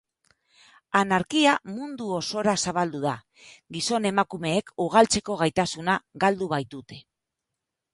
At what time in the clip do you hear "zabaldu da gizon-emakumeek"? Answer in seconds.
2.65-4.75